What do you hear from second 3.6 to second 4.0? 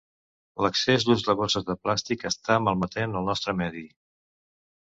medi.